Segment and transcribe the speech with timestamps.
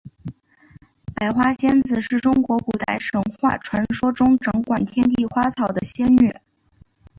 [1.13, 6.35] 百花仙子是中国古代神话传说中掌管天地花草的仙女。